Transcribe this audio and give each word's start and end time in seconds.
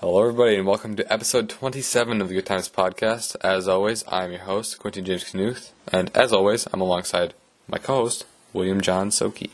Hello, 0.00 0.20
everybody, 0.20 0.54
and 0.54 0.64
welcome 0.64 0.94
to 0.94 1.12
episode 1.12 1.48
27 1.48 2.20
of 2.20 2.28
the 2.28 2.34
Good 2.34 2.46
Times 2.46 2.68
Podcast. 2.68 3.34
As 3.40 3.66
always, 3.66 4.04
I'm 4.06 4.30
your 4.30 4.42
host, 4.42 4.78
Quentin 4.78 5.04
James 5.04 5.24
Knuth, 5.32 5.72
and 5.90 6.16
as 6.16 6.32
always, 6.32 6.68
I'm 6.72 6.80
alongside 6.80 7.34
my 7.66 7.78
co 7.78 7.96
host, 7.96 8.24
William 8.52 8.80
John 8.80 9.10
Soki. 9.10 9.50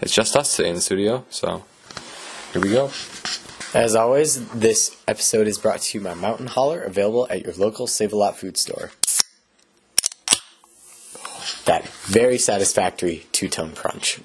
It's 0.00 0.14
just 0.14 0.36
us 0.36 0.54
today 0.54 0.68
in 0.68 0.76
the 0.76 0.80
studio, 0.80 1.24
so 1.30 1.64
here 2.52 2.62
we 2.62 2.70
go. 2.70 2.92
As 3.74 3.96
always, 3.96 4.48
this 4.50 4.96
episode 5.08 5.48
is 5.48 5.58
brought 5.58 5.80
to 5.80 5.98
you 5.98 6.04
by 6.04 6.14
Mountain 6.14 6.46
Holler, 6.46 6.82
available 6.82 7.26
at 7.28 7.42
your 7.42 7.54
local 7.54 7.88
Save 7.88 8.12
a 8.12 8.16
Lot 8.16 8.36
food 8.36 8.56
store. 8.56 8.92
That 11.64 11.88
very 12.04 12.38
satisfactory 12.38 13.26
two 13.32 13.48
tone 13.48 13.72
crunch. 13.72 14.20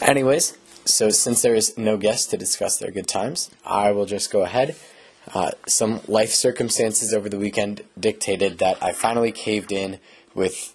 Anyways, 0.00 0.56
so 0.92 1.10
since 1.10 1.42
there 1.42 1.54
is 1.54 1.76
no 1.78 1.96
guest 1.96 2.30
to 2.30 2.36
discuss 2.36 2.78
their 2.78 2.90
good 2.90 3.08
times, 3.08 3.50
I 3.64 3.92
will 3.92 4.06
just 4.06 4.30
go 4.30 4.42
ahead. 4.42 4.76
Uh, 5.32 5.52
some 5.66 6.00
life 6.08 6.30
circumstances 6.30 7.12
over 7.12 7.28
the 7.28 7.38
weekend 7.38 7.82
dictated 7.98 8.58
that 8.58 8.82
I 8.82 8.92
finally 8.92 9.32
caved 9.32 9.70
in 9.70 9.98
with 10.34 10.74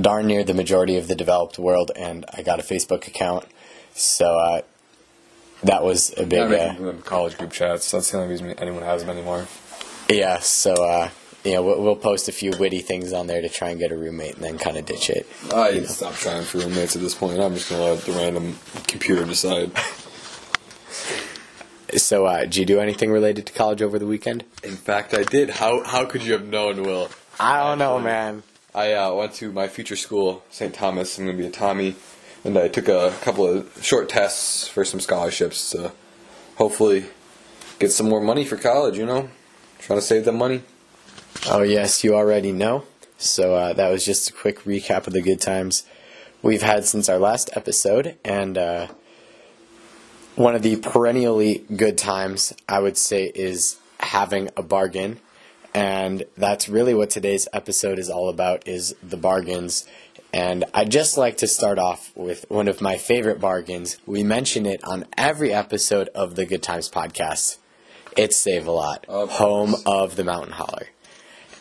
darn 0.00 0.26
near 0.26 0.44
the 0.44 0.54
majority 0.54 0.96
of 0.96 1.08
the 1.08 1.14
developed 1.14 1.58
world, 1.58 1.90
and 1.96 2.24
I 2.32 2.42
got 2.42 2.58
a 2.58 2.62
Facebook 2.62 3.06
account. 3.06 3.46
So 3.94 4.38
uh, 4.38 4.62
that 5.62 5.82
was 5.82 6.12
a 6.16 6.26
big. 6.26 6.52
Uh, 6.52 6.92
college 7.04 7.38
group 7.38 7.52
chats. 7.52 7.90
That's 7.90 8.10
the 8.10 8.18
only 8.18 8.30
reason 8.30 8.50
anyone 8.58 8.82
has 8.82 9.02
them 9.02 9.10
anymore. 9.10 9.46
Yeah, 10.08 10.38
so 10.38 10.72
uh, 10.74 11.10
you 11.46 11.52
know 11.52 11.62
we'll, 11.62 11.80
we'll 11.80 11.96
post 11.96 12.28
a 12.28 12.32
few 12.32 12.52
witty 12.58 12.80
things 12.80 13.12
on 13.12 13.28
there 13.28 13.40
to 13.40 13.48
try 13.48 13.70
and 13.70 13.78
get 13.78 13.92
a 13.92 13.96
roommate, 13.96 14.34
and 14.34 14.44
then 14.44 14.58
kind 14.58 14.76
of 14.76 14.84
ditch 14.84 15.10
it. 15.10 15.26
I 15.54 15.80
stopped 15.84 16.16
trying 16.16 16.44
for 16.44 16.58
roommates 16.58 16.96
at 16.96 17.02
this 17.02 17.14
point. 17.14 17.40
I'm 17.40 17.54
just 17.54 17.70
going 17.70 17.80
to 17.80 17.92
let 17.92 18.04
the 18.04 18.12
random 18.12 18.58
computer 18.86 19.24
decide. 19.24 19.70
So, 21.94 22.26
uh, 22.26 22.40
did 22.40 22.56
you 22.56 22.66
do 22.66 22.80
anything 22.80 23.12
related 23.12 23.46
to 23.46 23.52
college 23.52 23.80
over 23.80 23.98
the 23.98 24.06
weekend? 24.06 24.44
In 24.64 24.76
fact, 24.76 25.14
I 25.14 25.22
did. 25.22 25.50
How, 25.50 25.84
how 25.84 26.04
could 26.04 26.22
you 26.22 26.32
have 26.32 26.44
known, 26.44 26.82
Will? 26.82 27.08
I 27.38 27.62
don't 27.62 27.78
know, 27.78 28.00
man. 28.00 28.42
I 28.74 28.92
uh, 28.92 29.14
went 29.14 29.34
to 29.34 29.52
my 29.52 29.68
future 29.68 29.94
school, 29.94 30.42
St. 30.50 30.74
Thomas. 30.74 31.16
I'm 31.16 31.26
going 31.26 31.36
to 31.36 31.42
be 31.42 31.48
a 31.48 31.50
Tommy. 31.50 31.94
And 32.44 32.58
I 32.58 32.68
took 32.68 32.88
a 32.88 33.14
couple 33.22 33.46
of 33.46 33.84
short 33.84 34.08
tests 34.08 34.66
for 34.66 34.84
some 34.84 34.98
scholarships 34.98 35.70
to 35.70 35.92
hopefully 36.56 37.06
get 37.78 37.92
some 37.92 38.08
more 38.08 38.20
money 38.20 38.44
for 38.44 38.56
college, 38.56 38.98
you 38.98 39.06
know? 39.06 39.30
Trying 39.78 40.00
to 40.00 40.04
save 40.04 40.24
them 40.24 40.38
money. 40.38 40.62
Oh 41.48 41.62
yes, 41.62 42.02
you 42.04 42.14
already 42.14 42.52
know. 42.52 42.84
So 43.18 43.54
uh, 43.54 43.72
that 43.74 43.90
was 43.90 44.04
just 44.04 44.30
a 44.30 44.32
quick 44.32 44.60
recap 44.64 45.06
of 45.06 45.12
the 45.12 45.22
good 45.22 45.40
times 45.40 45.84
we've 46.42 46.62
had 46.62 46.84
since 46.84 47.08
our 47.08 47.18
last 47.18 47.50
episode, 47.54 48.16
and 48.24 48.58
uh, 48.58 48.88
one 50.34 50.54
of 50.54 50.62
the 50.62 50.76
perennially 50.76 51.64
good 51.74 51.96
times 51.98 52.52
I 52.68 52.80
would 52.80 52.96
say 52.96 53.32
is 53.34 53.78
having 54.00 54.50
a 54.56 54.62
bargain, 54.62 55.18
and 55.74 56.24
that's 56.36 56.68
really 56.68 56.94
what 56.94 57.10
today's 57.10 57.48
episode 57.52 57.98
is 57.98 58.10
all 58.10 58.28
about: 58.28 58.66
is 58.66 58.94
the 59.02 59.16
bargains. 59.16 59.86
And 60.32 60.64
I'd 60.74 60.90
just 60.90 61.16
like 61.16 61.38
to 61.38 61.46
start 61.46 61.78
off 61.78 62.12
with 62.14 62.44
one 62.50 62.68
of 62.68 62.82
my 62.82 62.98
favorite 62.98 63.40
bargains. 63.40 63.96
We 64.04 64.22
mention 64.22 64.66
it 64.66 64.84
on 64.84 65.06
every 65.16 65.52
episode 65.52 66.08
of 66.14 66.34
the 66.34 66.44
Good 66.44 66.62
Times 66.62 66.90
podcast. 66.90 67.56
It's 68.16 68.36
Save 68.36 68.66
a 68.66 68.70
Lot, 68.70 69.06
Of 69.08 69.30
home 69.30 69.76
of 69.86 70.16
the 70.16 70.24
Mountain 70.24 70.52
Holler. 70.52 70.88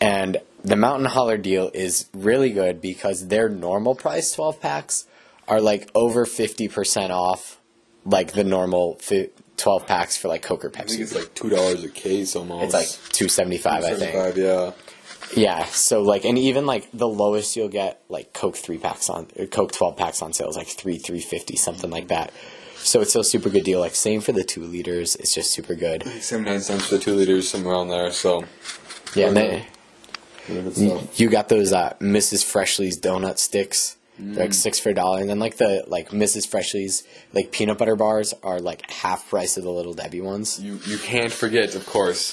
And 0.06 0.38
the 0.64 0.76
Mountain 0.76 1.06
Holler 1.08 1.38
deal 1.38 1.72
is 1.74 2.10
really 2.14 2.52
good 2.52 2.82
because 2.82 3.28
their 3.28 3.50
normal 3.50 3.96
price 3.96 4.34
12 4.34 4.60
packs 4.62 5.06
are 5.48 5.62
like 5.62 5.90
over 5.96 6.26
50% 6.26 7.10
off 7.12 7.60
like 8.06 8.34
the 8.34 8.44
normal 8.44 8.96
fi- 9.00 9.30
12 9.58 9.88
packs 9.88 10.18
for 10.18 10.28
like 10.28 10.42
Coke 10.42 10.66
or 10.66 10.70
I 10.76 10.84
think 10.84 10.90
Pepsi. 10.90 11.00
it's 11.02 11.16
like 11.16 11.34
$2 11.36 11.84
a 11.86 11.88
case 11.90 12.36
almost. 12.36 12.66
It's 12.66 12.74
like 12.74 12.88
275 13.14 13.84
I 13.84 13.94
think. 13.96 14.36
yeah. 14.38 14.72
Yeah, 15.36 15.66
so 15.66 16.02
like 16.04 16.24
and 16.24 16.38
even 16.38 16.66
like 16.68 16.88
the 16.94 17.08
lowest 17.08 17.56
you'll 17.56 17.68
get 17.70 18.02
like 18.10 18.32
Coke 18.34 18.56
3 18.58 18.78
packs 18.78 19.10
on 19.10 19.26
Coke 19.52 19.72
12 19.72 19.98
packs 19.98 20.22
on 20.22 20.34
sale 20.34 20.50
is 20.50 20.56
like 20.56 20.68
3 20.68 20.98
350 21.00 21.56
something 21.56 21.90
like 21.90 22.10
that. 22.10 22.32
So 22.78 23.02
it's 23.02 23.10
still 23.10 23.22
a 23.22 23.26
super 23.26 23.50
good 23.50 23.64
deal. 23.64 23.80
Like 23.80 23.96
same 23.96 24.22
for 24.22 24.34
the 24.34 24.44
2 24.44 24.64
liters. 24.64 25.16
It's 25.16 25.34
just 25.34 25.52
super 25.52 25.74
good. 25.74 26.04
79 26.04 26.62
cents 26.62 26.86
for 26.88 26.96
the 26.98 27.02
2 27.04 27.16
liters, 27.16 27.50
somewhere 27.50 27.74
around 27.74 27.88
there, 27.90 28.12
so. 28.12 28.44
Yeah, 29.16 29.30
and 29.30 29.38
Okay. 29.38 29.48
then 29.48 29.50
really 29.50 29.62
good 29.62 29.75
You, 30.48 31.08
you 31.16 31.30
got 31.30 31.50
those 31.50 31.74
uh, 31.74 31.96
Mrs. 32.00 32.44
Freshley's 32.44 33.00
donut 33.00 33.40
sticks. 33.40 33.98
They're 34.18 34.36
Mm. 34.36 34.38
like 34.40 34.54
six 34.54 34.80
for 34.80 34.92
a 34.92 34.94
dollar, 34.94 35.20
and 35.20 35.30
then 35.30 35.40
like 35.40 35.58
the 35.58 35.84
like 35.88 36.12
Mrs. 36.12 36.48
Freshley's 36.48 37.04
like 37.34 37.52
peanut 37.52 37.78
butter 37.78 37.98
bars 37.98 38.34
are 38.44 38.60
like 38.62 38.90
half 38.90 39.28
price 39.30 39.58
of 39.58 39.64
the 39.66 39.70
Little 39.72 39.94
Debbie 39.94 40.22
ones. 40.22 40.58
You, 40.58 40.80
you 40.88 40.98
can't 40.98 41.34
forget, 41.34 41.76
of 41.76 41.86
course, 41.86 42.32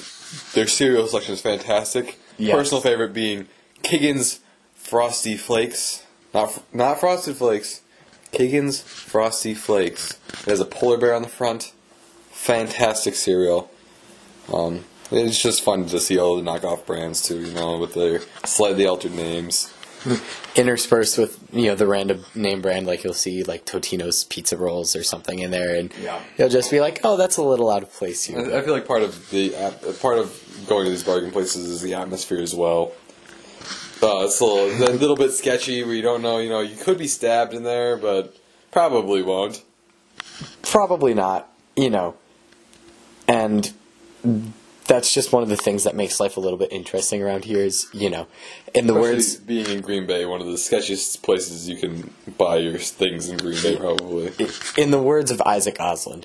their 0.54 0.68
cereal 0.68 1.08
selection 1.08 1.34
is 1.34 1.40
fantastic. 1.40 2.18
Yes. 2.38 2.54
Personal 2.56 2.82
favorite 2.82 3.12
being 3.12 3.48
Kiggins 3.82 4.38
Frosty 4.76 5.36
Flakes. 5.36 6.06
Not, 6.32 6.62
not 6.72 7.00
Frosted 7.00 7.36
Flakes. 7.36 7.80
Kiggins 8.32 8.80
Frosty 8.80 9.52
Flakes. 9.52 10.18
It 10.46 10.50
has 10.50 10.60
a 10.60 10.64
polar 10.64 10.98
bear 10.98 11.14
on 11.16 11.22
the 11.22 11.28
front. 11.28 11.72
Fantastic 12.30 13.14
cereal. 13.16 13.70
Um, 14.52 14.84
it's 15.12 15.40
just 15.40 15.62
fun 15.62 15.86
to 15.86 15.98
see 16.00 16.18
all 16.18 16.36
the 16.36 16.42
knockoff 16.42 16.86
brands 16.86 17.22
too, 17.22 17.40
you 17.40 17.52
know, 17.52 17.78
with 17.78 17.94
their 17.94 18.20
slightly 18.44 18.86
altered 18.86 19.14
names. 19.14 19.72
Interspersed 20.56 21.16
with 21.16 21.38
you 21.52 21.66
know 21.66 21.74
the 21.76 21.86
random 21.86 22.24
name 22.34 22.60
brand, 22.60 22.86
like 22.88 23.04
you'll 23.04 23.14
see 23.14 23.44
like 23.44 23.64
Totino's 23.64 24.24
pizza 24.24 24.56
rolls 24.56 24.96
or 24.96 25.02
something 25.04 25.38
in 25.38 25.50
there, 25.52 25.76
and 25.76 25.92
Yeah. 26.02 26.20
you'll 26.36 26.48
just 26.48 26.70
be 26.72 26.80
like, 26.80 27.00
oh, 27.04 27.16
that's 27.16 27.36
a 27.36 27.42
little 27.42 27.70
out 27.70 27.84
of 27.84 27.92
place 27.92 28.24
here. 28.24 28.38
I 28.52 28.58
I 28.58 28.62
feel 28.62 28.74
like 28.74 28.86
part 28.86 29.02
of 29.02 29.30
the 29.30 29.54
at- 29.54 30.00
part 30.00 30.18
of 30.18 30.64
going 30.68 30.84
to 30.86 30.90
these 30.90 31.04
bargain 31.04 31.30
places 31.30 31.68
is 31.68 31.80
the 31.82 31.94
atmosphere 31.94 32.40
as 32.42 32.52
well. 32.54 32.92
Uh, 34.02 34.24
it's 34.24 34.40
a 34.40 34.44
little, 34.44 34.88
a 34.88 34.90
little 34.98 35.16
bit 35.16 35.30
sketchy 35.30 35.84
where 35.84 35.94
you 35.94 36.02
don't 36.02 36.22
know, 36.22 36.38
you 36.38 36.48
know, 36.50 36.60
you 36.60 36.74
could 36.76 36.98
be 36.98 37.06
stabbed 37.06 37.54
in 37.54 37.62
there, 37.62 37.96
but 37.96 38.36
probably 38.72 39.22
won't. 39.22 39.62
Probably 40.62 41.14
not, 41.14 41.48
you 41.76 41.90
know, 41.90 42.16
and 43.28 43.72
that's 44.86 45.12
just 45.12 45.32
one 45.32 45.42
of 45.42 45.48
the 45.48 45.56
things 45.56 45.84
that 45.84 45.94
makes 45.94 46.20
life 46.20 46.36
a 46.36 46.40
little 46.40 46.58
bit 46.58 46.72
interesting 46.72 47.22
around 47.22 47.44
here. 47.44 47.60
Is 47.60 47.86
you 47.92 48.10
know, 48.10 48.26
in 48.74 48.86
the 48.86 48.94
Especially 48.94 49.14
words 49.14 49.36
being 49.36 49.66
in 49.66 49.80
Green 49.80 50.06
Bay, 50.06 50.24
one 50.26 50.40
of 50.40 50.46
the 50.46 50.54
sketchiest 50.54 51.22
places 51.22 51.68
you 51.68 51.76
can 51.76 52.12
buy 52.38 52.56
your 52.56 52.78
things 52.78 53.28
in 53.28 53.36
Green 53.36 53.60
Bay, 53.62 53.76
probably. 53.76 54.32
in 54.76 54.90
the 54.90 55.02
words 55.02 55.30
of 55.30 55.40
Isaac 55.42 55.76
Osland, 55.78 56.24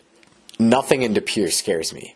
nothing 0.60 1.02
in 1.02 1.14
De 1.14 1.22
Pere 1.22 1.52
scares 1.52 1.94
me. 1.94 2.16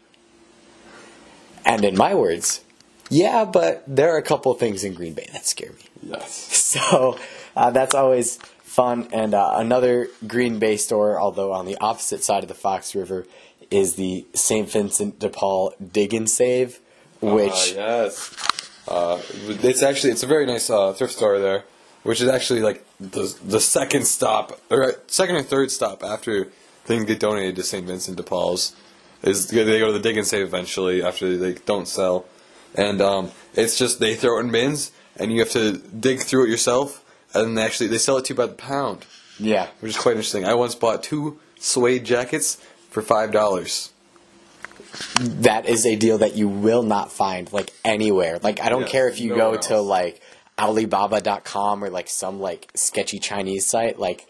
And 1.63 1.85
in 1.85 1.96
my 1.96 2.16
words, 2.16 2.62
yeah, 3.09 3.46
but 3.46 3.84
there 3.88 4.13
are 4.16 4.18
a 4.18 4.23
couple 4.23 4.52
of 4.52 4.59
things 4.59 4.84
in 4.84 4.94
Green 4.94 5.13
Bay 5.13 5.28
that 5.34 5.46
scare 5.46 5.72
me. 5.72 6.12
Yes. 6.12 6.58
So 6.72 7.19
uh, 7.53 7.72
that's 7.72 7.94
always 7.94 8.38
fun. 8.63 9.09
And 9.12 9.34
uh, 9.34 9.56
another 9.56 10.08
Green 10.25 10.58
Bay 10.58 10.78
store, 10.78 11.19
although 11.19 11.52
on 11.52 11.66
the 11.66 11.75
opposite 11.81 12.23
side 12.23 12.44
of 12.44 12.47
the 12.47 12.56
Fox 12.56 12.96
River, 12.96 13.28
is 13.72 13.96
the 13.96 14.26
St. 14.34 14.70
Vincent 14.70 15.20
de 15.20 15.30
Paul 15.30 15.74
Dig 15.92 16.14
and 16.14 16.30
Save, 16.30 16.80
which 17.22 17.74
Uh, 17.74 17.76
yes. 17.76 18.36
Uh, 18.88 19.22
it's 19.64 19.82
actually 19.82 20.12
it's 20.12 20.24
a 20.24 20.28
very 20.28 20.46
nice 20.46 20.70
uh, 20.70 20.92
thrift 20.94 21.14
store 21.14 21.40
there, 21.40 21.64
which 22.04 22.22
is 22.22 22.28
actually 22.30 22.59
like 22.59 22.86
the 23.00 23.34
the 23.44 23.59
second 23.59 24.06
stop 24.06 24.59
or 24.70 24.96
second 25.08 25.36
or 25.36 25.44
third 25.44 25.72
stop 25.72 26.04
after 26.04 26.50
things 26.84 27.06
get 27.06 27.20
donated 27.20 27.56
to 27.56 27.64
St. 27.64 27.86
Vincent 27.88 28.18
de 28.18 28.24
Paul's. 28.24 28.76
Is 29.24 29.48
they 29.48 29.80
go 29.80 29.88
to 29.88 29.94
the 29.94 30.00
dig 30.00 30.18
and 30.18 30.26
save 30.26 30.48
eventually 30.48 31.03
after 31.03 31.38
they 31.38 31.53
don't 31.53 31.88
sell, 31.88 32.26
and 32.74 33.02
um, 33.02 33.32
it's 33.53 33.78
just 33.78 34.00
they 34.00 34.16
throw 34.16 34.38
it 34.38 34.42
in 34.42 34.52
bins 34.52 34.92
and 35.18 35.32
you 35.32 35.40
have 35.40 35.52
to 35.52 35.78
dig 35.78 36.20
through 36.22 36.46
it 36.46 36.50
yourself, 36.50 37.03
and 37.34 37.58
they 37.58 37.64
actually 37.64 37.88
they 37.88 37.98
sell 37.98 38.18
it 38.18 38.26
to 38.26 38.34
you 38.34 38.38
by 38.38 38.48
the 38.48 38.53
pound, 38.53 39.06
yeah, 39.40 39.68
which 39.80 39.92
is 39.92 39.98
quite 39.98 40.14
interesting. 40.14 40.46
I 40.46 40.53
once 40.56 40.76
bought 40.76 41.03
two 41.03 41.40
suede 41.59 42.03
jackets 42.03 42.58
for 42.91 43.02
five 43.02 43.31
dollars. 43.31 43.91
that 45.19 45.68
is 45.68 45.85
a 45.85 45.96
deal 45.96 46.18
that 46.19 46.35
you 46.35 46.47
will 46.47 46.84
not 46.84 47.11
find 47.11 47.52
like 47.53 47.72
anywhere. 47.85 48.40
Like 48.43 48.59
I 48.61 48.70
don't 48.70 48.82
Yeah, 48.82 48.88
care 48.88 49.08
if 49.09 49.20
you 49.20 49.29
go 49.35 49.58
to 49.58 49.73
else. 49.76 49.88
like 49.88 50.22
Alibaba.com 50.59 51.84
or 51.84 51.90
like 51.90 52.09
some 52.09 52.40
like 52.40 52.70
sketchy 52.76 53.20
Chinese 53.20 53.66
site, 53.66 53.99
like 53.99 54.28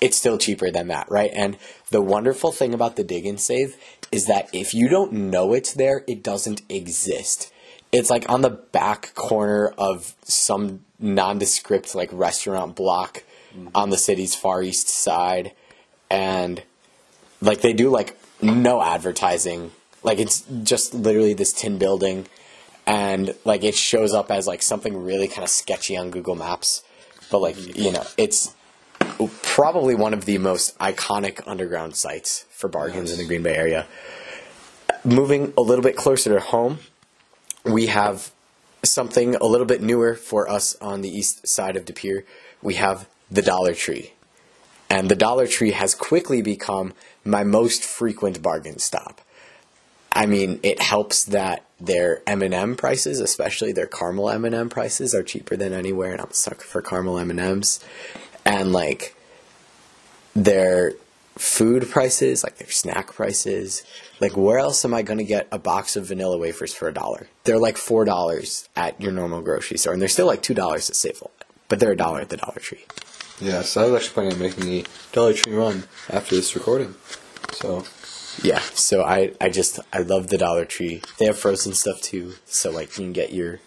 it's 0.00 0.16
still 0.16 0.38
cheaper 0.38 0.70
than 0.70 0.88
that, 0.88 1.10
right? 1.10 1.30
And 1.34 1.56
the 1.90 2.02
wonderful 2.02 2.52
thing 2.52 2.74
about 2.74 2.96
the 2.96 3.04
dig 3.04 3.26
and 3.26 3.40
save 3.40 3.76
is 4.12 4.26
that 4.26 4.48
if 4.52 4.74
you 4.74 4.88
don't 4.88 5.12
know 5.12 5.52
it's 5.54 5.72
there, 5.74 6.04
it 6.06 6.22
doesn't 6.22 6.62
exist. 6.68 7.52
It's 7.92 8.10
like 8.10 8.28
on 8.28 8.42
the 8.42 8.50
back 8.50 9.14
corner 9.14 9.68
of 9.78 10.14
some 10.22 10.80
nondescript 11.00 11.94
like 11.94 12.10
restaurant 12.12 12.76
block 12.76 13.24
mm-hmm. 13.54 13.68
on 13.74 13.90
the 13.90 13.98
city's 13.98 14.34
far 14.34 14.62
east 14.62 14.88
side 14.88 15.52
and 16.10 16.62
like 17.40 17.60
they 17.60 17.72
do 17.72 17.90
like 17.90 18.18
no 18.42 18.82
advertising 18.82 19.70
like 20.02 20.18
it's 20.18 20.44
just 20.62 20.94
literally 20.94 21.34
this 21.34 21.52
tin 21.52 21.78
building 21.78 22.26
and 22.86 23.34
like 23.44 23.64
it 23.64 23.74
shows 23.74 24.12
up 24.12 24.30
as 24.30 24.46
like 24.46 24.62
something 24.62 25.04
really 25.04 25.28
kind 25.28 25.42
of 25.42 25.50
sketchy 25.50 25.96
on 25.96 26.10
google 26.10 26.34
maps 26.34 26.82
but 27.30 27.38
like 27.38 27.56
you 27.76 27.92
know 27.92 28.04
it's 28.16 28.54
probably 29.42 29.94
one 29.94 30.12
of 30.12 30.24
the 30.24 30.38
most 30.38 30.76
iconic 30.78 31.42
underground 31.46 31.96
sites 31.96 32.44
for 32.50 32.68
bargains 32.68 33.10
in 33.10 33.18
the 33.18 33.24
green 33.24 33.42
bay 33.42 33.56
area 33.56 33.86
moving 35.06 35.52
a 35.56 35.62
little 35.62 35.82
bit 35.82 35.96
closer 35.96 36.34
to 36.34 36.40
home, 36.40 36.78
we 37.64 37.86
have 37.86 38.32
something 38.82 39.36
a 39.36 39.44
little 39.44 39.66
bit 39.66 39.80
newer 39.80 40.14
for 40.14 40.48
us 40.50 40.76
on 40.80 41.00
the 41.00 41.08
east 41.08 41.46
side 41.46 41.76
of 41.76 41.84
De 41.84 41.92
Pere. 41.92 42.24
We 42.62 42.74
have 42.74 43.08
the 43.30 43.42
Dollar 43.42 43.74
Tree. 43.74 44.12
And 44.88 45.08
the 45.08 45.16
Dollar 45.16 45.46
Tree 45.46 45.72
has 45.72 45.94
quickly 45.94 46.42
become 46.42 46.94
my 47.24 47.44
most 47.44 47.82
frequent 47.84 48.42
bargain 48.42 48.78
stop. 48.78 49.20
I 50.12 50.26
mean, 50.26 50.60
it 50.62 50.80
helps 50.80 51.24
that 51.24 51.64
their 51.78 52.22
M&M 52.26 52.76
prices, 52.76 53.20
especially 53.20 53.72
their 53.72 53.86
caramel 53.86 54.30
M&M 54.30 54.70
prices, 54.70 55.14
are 55.14 55.22
cheaper 55.22 55.56
than 55.56 55.72
anywhere, 55.72 56.12
and 56.12 56.20
I'm 56.20 56.30
a 56.30 56.34
sucker 56.34 56.64
for 56.64 56.80
caramel 56.80 57.18
M&Ms. 57.18 57.80
And 58.44 58.72
like 58.72 59.14
their 60.34 60.92
food 61.36 61.90
prices, 61.90 62.42
like 62.42 62.56
their 62.56 62.70
snack 62.70 63.12
prices, 63.12 63.82
like 64.20 64.36
where 64.36 64.58
else 64.58 64.84
am 64.84 64.94
I 64.94 65.02
going 65.02 65.18
to 65.18 65.24
get 65.24 65.48
a 65.52 65.58
box 65.58 65.96
of 65.96 66.06
vanilla 66.06 66.38
wafers 66.38 66.72
for 66.72 66.88
a 66.88 66.94
dollar? 66.94 67.28
They're 67.44 67.58
like 67.58 67.76
four 67.76 68.04
dollars 68.04 68.68
at 68.74 69.00
your 69.00 69.12
normal 69.12 69.42
grocery 69.42 69.76
store, 69.78 69.92
and 69.92 70.00
they're 70.00 70.08
still 70.08 70.26
like 70.26 70.42
two 70.42 70.54
dollars 70.54 70.88
at 70.88 70.96
Safeway, 70.96 71.30
but 71.68 71.80
they're 71.80 71.92
a 71.92 71.96
dollar 71.96 72.20
at 72.20 72.30
the 72.30 72.38
Dollar 72.38 72.58
Tree. 72.58 72.84
Yeah, 73.40 73.62
so 73.62 73.82
I 73.82 73.90
was 73.90 73.94
actually 73.94 74.14
planning 74.14 74.32
on 74.34 74.38
making 74.38 74.64
the 74.64 74.86
Dollar 75.12 75.34
Tree 75.34 75.52
run 75.52 75.84
after 76.08 76.34
this 76.34 76.54
recording. 76.54 76.94
So 77.52 77.84
Yeah, 78.42 78.60
so 78.60 79.02
I, 79.04 79.32
I 79.40 79.50
just 79.50 79.78
I 79.92 79.98
love 79.98 80.28
the 80.28 80.38
Dollar 80.38 80.64
Tree. 80.64 81.02
They 81.18 81.26
have 81.26 81.38
frozen 81.38 81.74
stuff 81.74 82.00
too, 82.00 82.34
so 82.46 82.70
like 82.70 82.96
you 82.96 83.04
can 83.04 83.12
get 83.12 83.32
your 83.32 83.60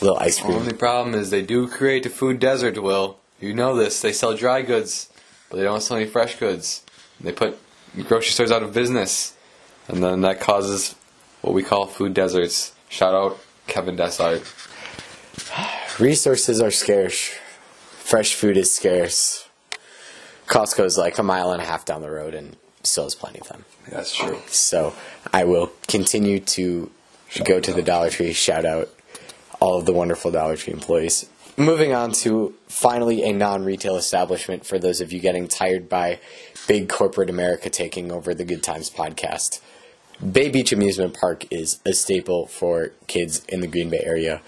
little 0.00 0.18
ice 0.18 0.40
cream. 0.40 0.52
The 0.52 0.60
only 0.60 0.72
problem 0.74 1.14
is 1.14 1.30
they 1.30 1.42
do 1.42 1.66
create 1.66 2.06
a 2.06 2.10
food 2.10 2.38
desert. 2.38 2.80
Will 2.80 3.18
you 3.40 3.52
know 3.52 3.74
this? 3.74 4.00
They 4.00 4.12
sell 4.12 4.36
dry 4.36 4.62
goods, 4.62 5.08
but 5.50 5.56
they 5.56 5.64
don't 5.64 5.82
sell 5.82 5.96
any 5.96 6.06
fresh 6.06 6.36
goods. 6.36 6.84
They 7.20 7.32
put 7.32 7.58
grocery 8.06 8.30
stores 8.30 8.52
out 8.52 8.62
of 8.62 8.72
business, 8.72 9.34
and 9.88 10.02
then 10.02 10.20
that 10.20 10.40
causes 10.40 10.94
what 11.40 11.52
we 11.52 11.62
call 11.62 11.86
food 11.86 12.14
deserts. 12.14 12.74
Shout 12.88 13.14
out 13.14 13.38
Kevin 13.66 13.96
Dessart. 13.96 14.44
Resources 15.98 16.60
are 16.60 16.70
scarce. 16.70 17.34
Fresh 18.06 18.34
food 18.34 18.56
is 18.56 18.72
scarce. 18.72 19.48
Costco's 20.46 20.96
like 20.96 21.18
a 21.18 21.24
mile 21.24 21.50
and 21.50 21.60
a 21.60 21.64
half 21.64 21.84
down 21.84 22.02
the 22.02 22.10
road 22.10 22.34
and 22.34 22.56
still 22.84 23.02
has 23.02 23.16
plenty 23.16 23.40
of 23.40 23.48
them. 23.48 23.64
That's 23.90 24.14
true. 24.14 24.38
So 24.46 24.94
I 25.32 25.42
will 25.42 25.72
continue 25.88 26.38
to 26.38 26.88
go 27.42 27.58
to 27.58 27.72
the 27.72 27.82
Dollar 27.82 28.10
Tree. 28.10 28.32
Shout 28.32 28.64
out 28.64 28.90
all 29.58 29.80
of 29.80 29.86
the 29.86 29.92
wonderful 29.92 30.30
Dollar 30.30 30.56
Tree 30.56 30.72
employees. 30.72 31.28
Moving 31.56 31.94
on 31.94 32.12
to 32.22 32.54
finally 32.68 33.24
a 33.24 33.32
non 33.32 33.64
retail 33.64 33.96
establishment 33.96 34.64
for 34.64 34.78
those 34.78 35.00
of 35.00 35.12
you 35.12 35.18
getting 35.18 35.48
tired 35.48 35.88
by 35.88 36.20
big 36.68 36.88
corporate 36.88 37.28
America 37.28 37.70
taking 37.70 38.12
over 38.12 38.34
the 38.34 38.44
Good 38.44 38.62
Times 38.62 38.88
podcast. 38.88 39.60
Bay 40.32 40.48
Beach 40.48 40.72
Amusement 40.72 41.18
Park 41.18 41.44
is 41.50 41.80
a 41.84 41.92
staple 41.92 42.46
for 42.46 42.92
kids 43.08 43.44
in 43.48 43.62
the 43.62 43.66
Green 43.66 43.90
Bay 43.90 44.02
area. 44.04 44.42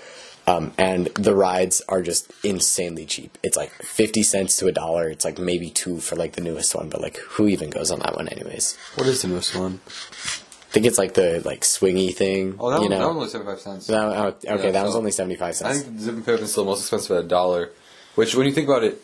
Um, 0.49 0.73
and 0.79 1.07
the 1.09 1.35
rides 1.35 1.83
are 1.89 2.01
just 2.03 2.33
insanely 2.45 3.05
cheap. 3.05 3.37
It's 3.43 3.57
like 3.57 3.71
50 3.83 4.23
cents 4.23 4.57
to 4.59 4.67
a 4.67 4.73
dollar. 4.73 5.09
It's 5.09 5.25
like 5.25 5.39
maybe 5.39 5.69
two 5.71 6.01
for 6.01 6.17
like 6.17 6.33
the 6.33 6.41
newest 6.41 6.75
one, 6.75 6.89
but 6.89 7.01
like 7.03 7.19
who 7.19 7.49
even 7.49 7.69
goes 7.71 7.91
on 7.91 7.99
that 8.01 8.17
one 8.17 8.29
anyways? 8.29 8.77
What 8.95 9.07
is 9.07 9.23
the 9.23 9.29
newest 9.29 9.55
one? 9.55 9.81
I 9.87 10.71
think 10.71 10.87
it's 10.87 10.99
like 10.99 11.15
the 11.15 11.43
like 11.45 11.63
swingy 11.63 12.15
thing. 12.15 12.57
Oh, 12.59 12.71
that, 12.71 12.77
you 12.77 12.81
one, 12.83 12.91
that 12.91 12.99
know? 12.99 13.09
one 13.09 13.17
was 13.19 13.33
seventy-five 13.33 13.61
cents. 13.61 13.87
That- 13.89 14.03
oh, 14.05 14.27
okay, 14.29 14.39
Yeah, 14.67 14.71
that 14.73 14.83
one's 14.83 14.93
so- 14.95 14.99
only 14.99 15.11
seventy 15.13 15.37
five 15.37 15.55
cents. 15.57 15.71
I 15.79 15.83
think 15.83 15.97
the 15.99 16.03
Zippin 16.13 16.23
Pippin's 16.25 16.53
still 16.53 16.65
the 16.65 16.71
most 16.71 16.81
expensive 16.81 17.17
at 17.19 17.25
a 17.25 17.29
dollar. 17.29 17.71
Which, 18.15 18.35
when 18.35 18.47
you 18.47 18.53
think 18.53 18.69
about 18.69 18.85
it, 18.85 19.01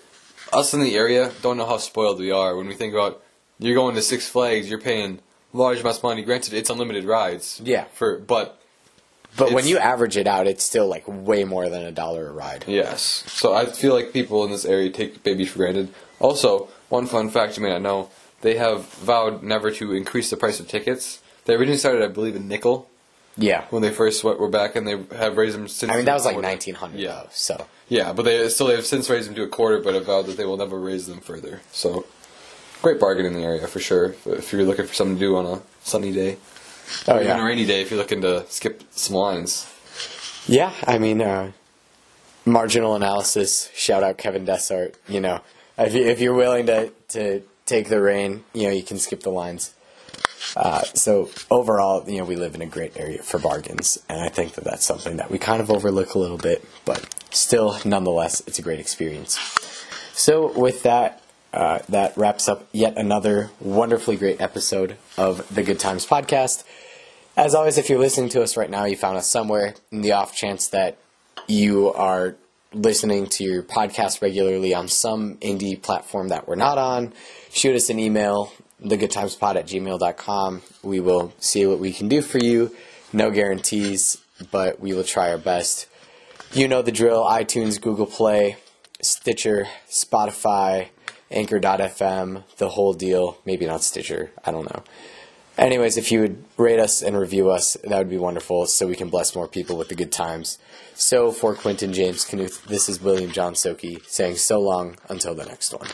us 0.52 0.74
in 0.74 0.80
the 0.80 0.94
area 0.96 1.30
don't 1.42 1.56
know 1.56 1.66
how 1.66 1.78
spoiled 1.78 2.18
we 2.18 2.30
are. 2.30 2.56
When 2.56 2.66
we 2.66 2.74
think 2.74 2.92
about 2.94 3.22
you're 3.58 3.74
going 3.74 3.94
to 3.94 4.02
Six 4.02 4.28
Flags, 4.28 4.68
you're 4.68 4.80
paying 4.80 5.20
large 5.52 5.80
amounts 5.80 5.98
of 5.98 6.04
money. 6.04 6.22
Granted, 6.22 6.52
it's 6.54 6.68
unlimited 6.70 7.04
rides. 7.04 7.60
Yeah. 7.64 7.84
For 7.94 8.18
but 8.18 8.60
But 9.36 9.52
when 9.52 9.66
you 9.66 9.78
average 9.78 10.16
it 10.16 10.26
out, 10.26 10.46
it's 10.46 10.62
still 10.64 10.86
like 10.86 11.04
way 11.06 11.44
more 11.44 11.68
than 11.68 11.82
a 11.82 11.90
dollar 11.92 12.28
a 12.28 12.32
ride. 12.32 12.64
yes, 12.68 13.24
so 13.26 13.52
I 13.54 13.66
feel 13.66 13.92
like 13.94 14.12
people 14.12 14.44
in 14.44 14.50
this 14.50 14.64
area 14.64 14.90
take 14.90 15.22
Bay 15.22 15.34
Beach 15.34 15.50
for 15.50 15.58
granted. 15.58 15.92
Also, 16.20 16.68
one 16.88 17.06
fun 17.06 17.30
fact 17.30 17.56
you 17.56 17.62
may 17.62 17.70
not 17.70 17.82
know: 17.82 18.10
they 18.42 18.56
have 18.56 18.84
vowed 18.86 19.42
never 19.42 19.70
to 19.72 19.92
increase 19.92 20.30
the 20.30 20.36
price 20.36 20.60
of 20.60 20.68
tickets. 20.68 21.20
They 21.46 21.54
originally 21.54 21.78
started, 21.78 22.02
I 22.02 22.08
believe, 22.08 22.36
a 22.36 22.38
nickel 22.38 22.88
Yeah. 23.36 23.64
when 23.70 23.82
they 23.82 23.90
first 23.90 24.22
went- 24.24 24.38
were 24.40 24.48
back, 24.48 24.76
and 24.76 24.86
they 24.86 24.96
have 25.16 25.36
raised 25.36 25.54
them 25.56 25.68
since. 25.68 25.90
I 25.92 25.96
mean, 25.96 26.04
that 26.06 26.14
was 26.14 26.24
like 26.24 26.34
quarter. 26.34 26.48
1900 26.48 26.98
Yeah. 27.00 27.12
though, 27.24 27.28
so. 27.32 27.66
Yeah, 27.88 28.12
but 28.14 28.24
they 28.24 28.48
still 28.48 28.68
they 28.68 28.76
have 28.76 28.86
since 28.86 29.10
raised 29.10 29.28
them 29.28 29.34
to 29.34 29.42
a 29.42 29.48
quarter, 29.48 29.78
but 29.80 29.94
have 29.94 30.06
vowed 30.06 30.26
that 30.26 30.36
they 30.36 30.46
will 30.46 30.56
never 30.56 30.78
raise 30.78 31.06
them 31.06 31.20
further. 31.20 31.60
So, 31.72 32.06
great 32.82 32.98
bargain 33.00 33.26
in 33.26 33.34
the 33.34 33.42
area 33.42 33.66
for 33.66 33.80
sure. 33.80 34.14
If 34.24 34.52
you're 34.52 34.62
looking 34.64 34.86
for 34.86 34.94
something 34.94 35.16
to 35.16 35.20
do 35.20 35.36
on 35.36 35.44
a 35.44 35.60
sunny 35.82 36.12
day, 36.12 36.38
Oh, 37.08 37.16
even 37.16 37.26
a 37.26 37.36
yeah. 37.36 37.44
rainy 37.44 37.66
day, 37.66 37.82
if 37.82 37.90
you're 37.90 37.98
looking 37.98 38.20
to 38.22 38.46
skip 38.48 38.82
some 38.90 39.16
lines. 39.16 39.70
Yeah, 40.46 40.72
I 40.86 40.98
mean, 40.98 41.22
uh, 41.22 41.52
marginal 42.44 42.94
analysis, 42.94 43.70
shout 43.74 44.02
out 44.02 44.18
Kevin 44.18 44.44
Dessart. 44.44 44.94
You 45.08 45.20
know, 45.20 45.40
if, 45.78 45.94
you, 45.94 46.04
if 46.04 46.20
you're 46.20 46.34
willing 46.34 46.66
to, 46.66 46.90
to 47.08 47.42
take 47.66 47.88
the 47.88 48.00
rain, 48.00 48.44
you 48.52 48.64
know, 48.64 48.72
you 48.72 48.82
can 48.82 48.98
skip 48.98 49.22
the 49.22 49.30
lines. 49.30 49.74
Uh, 50.56 50.82
so 50.82 51.30
overall, 51.50 52.08
you 52.08 52.18
know, 52.18 52.24
we 52.24 52.36
live 52.36 52.54
in 52.54 52.62
a 52.62 52.66
great 52.66 52.96
area 52.96 53.22
for 53.22 53.38
bargains, 53.38 53.98
and 54.08 54.20
I 54.20 54.28
think 54.28 54.54
that 54.54 54.64
that's 54.64 54.84
something 54.84 55.16
that 55.16 55.30
we 55.30 55.38
kind 55.38 55.60
of 55.60 55.70
overlook 55.70 56.14
a 56.14 56.18
little 56.18 56.36
bit, 56.38 56.64
but 56.84 57.14
still, 57.30 57.78
nonetheless, 57.84 58.42
it's 58.46 58.58
a 58.58 58.62
great 58.62 58.78
experience. 58.78 59.38
So 60.12 60.52
with 60.52 60.82
that, 60.82 61.22
uh, 61.54 61.78
that 61.88 62.16
wraps 62.16 62.48
up 62.48 62.66
yet 62.72 62.98
another 62.98 63.50
wonderfully 63.60 64.16
great 64.16 64.40
episode 64.40 64.96
of 65.16 65.54
the 65.54 65.62
Good 65.62 65.78
Times 65.78 66.04
podcast. 66.04 66.64
As 67.36 67.54
always, 67.54 67.78
if 67.78 67.88
you're 67.88 68.00
listening 68.00 68.28
to 68.30 68.42
us 68.42 68.56
right 68.56 68.68
now, 68.68 68.84
you 68.86 68.96
found 68.96 69.16
us 69.16 69.30
somewhere. 69.30 69.74
In 69.92 70.00
the 70.02 70.12
off 70.12 70.34
chance 70.34 70.66
that 70.68 70.98
you 71.46 71.92
are 71.92 72.34
listening 72.72 73.26
to 73.26 73.44
your 73.44 73.62
podcast 73.62 74.20
regularly 74.20 74.74
on 74.74 74.88
some 74.88 75.36
indie 75.36 75.80
platform 75.80 76.28
that 76.28 76.48
we're 76.48 76.56
not 76.56 76.76
on, 76.76 77.12
shoot 77.52 77.76
us 77.76 77.88
an 77.88 78.00
email, 78.00 78.52
thegoodtimespod 78.82 79.54
at 79.54 79.66
gmail.com. 79.66 80.62
We 80.82 80.98
will 80.98 81.32
see 81.38 81.66
what 81.66 81.78
we 81.78 81.92
can 81.92 82.08
do 82.08 82.20
for 82.20 82.38
you. 82.38 82.74
No 83.12 83.30
guarantees, 83.30 84.20
but 84.50 84.80
we 84.80 84.92
will 84.92 85.04
try 85.04 85.30
our 85.30 85.38
best. 85.38 85.86
You 86.52 86.66
know 86.66 86.82
the 86.82 86.90
drill 86.90 87.24
iTunes, 87.24 87.80
Google 87.80 88.06
Play, 88.06 88.56
Stitcher, 89.00 89.68
Spotify, 89.88 90.88
Anchor.fm, 91.34 92.44
the 92.56 92.70
whole 92.70 92.94
deal. 92.94 93.38
Maybe 93.44 93.66
not 93.66 93.82
Stitcher, 93.82 94.30
I 94.44 94.52
don't 94.52 94.70
know. 94.72 94.82
Anyways, 95.56 95.96
if 95.96 96.10
you 96.10 96.20
would 96.20 96.44
rate 96.56 96.80
us 96.80 97.00
and 97.02 97.16
review 97.16 97.50
us, 97.50 97.76
that 97.84 97.98
would 97.98 98.10
be 98.10 98.18
wonderful 98.18 98.66
so 98.66 98.86
we 98.86 98.96
can 98.96 99.08
bless 99.08 99.36
more 99.36 99.46
people 99.46 99.76
with 99.76 99.88
the 99.88 99.94
good 99.94 100.10
times. 100.10 100.58
So, 100.94 101.30
for 101.30 101.54
Quentin 101.54 101.92
James 101.92 102.24
Knuth, 102.24 102.64
this 102.64 102.88
is 102.88 103.00
William 103.00 103.30
John 103.30 103.54
Soki 103.54 104.04
saying 104.06 104.36
so 104.36 104.60
long 104.60 104.96
until 105.08 105.34
the 105.34 105.44
next 105.44 105.72
one. 105.72 105.88